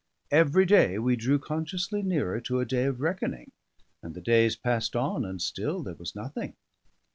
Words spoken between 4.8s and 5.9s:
on, and still